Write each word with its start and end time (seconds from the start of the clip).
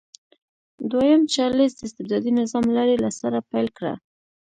دویم 0.91 1.21
چارلېز 1.33 1.71
د 1.75 1.81
استبدادي 1.87 2.31
نظام 2.39 2.65
لړۍ 2.77 2.97
له 3.03 3.09
سره 3.19 3.37
پیل 3.51 3.67
کړه. 3.77 3.93